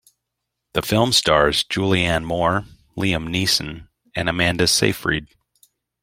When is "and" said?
4.15-4.29